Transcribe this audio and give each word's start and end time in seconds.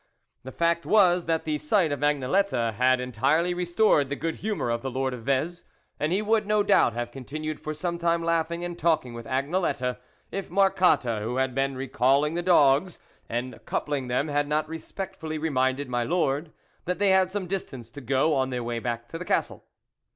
The 0.41 0.51
fact 0.51 0.83
was, 0.83 1.25
that 1.25 1.45
the 1.45 1.59
sight 1.59 1.91
of 1.91 1.99
Agnelette 1.99 2.49
had 2.73 2.99
en 2.99 3.11
tirely 3.11 3.53
restored 3.53 4.09
the 4.09 4.15
good 4.15 4.37
humour 4.37 4.71
of 4.71 4.81
the 4.81 4.89
Lord 4.89 5.13
of 5.13 5.21
Vez, 5.25 5.63
and 5.99 6.11
he 6.11 6.23
would, 6.23 6.47
no 6.47 6.63
doubt, 6.63 6.93
have 6.93 7.11
continued 7.11 7.59
for 7.59 7.75
some 7.75 7.99
time 7.99 8.23
laughing 8.23 8.63
and 8.65 8.79
talking 8.79 9.13
with 9.13 9.27
Agnelette, 9.27 9.99
if 10.31 10.49
Marcotte, 10.49 11.21
who 11.21 11.35
had 11.35 11.53
been 11.53 11.77
recalling 11.77 12.33
the 12.33 12.41
dogs, 12.41 12.97
and 13.29 13.63
coupling 13.67 14.07
them, 14.07 14.27
had 14.27 14.47
not 14.47 14.67
respectfully 14.67 15.37
re 15.37 15.51
minded 15.51 15.87
my 15.87 16.03
Lord 16.03 16.51
that 16.85 16.97
they 16.97 17.09
had 17.11 17.29
some 17.31 17.45
distance 17.45 17.91
to 17.91 18.01
go 18.01 18.33
on 18.33 18.49
their 18.49 18.63
way 18.63 18.79
back 18.79 19.07
to 19.09 19.19
the 19.19 19.25
Castle. 19.25 19.65